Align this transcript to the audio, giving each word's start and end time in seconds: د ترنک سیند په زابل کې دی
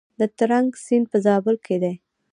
د 0.19 0.21
ترنک 0.37 0.71
سیند 0.85 1.05
په 1.11 1.17
زابل 1.25 1.55
کې 1.65 1.75
دی 1.83 1.93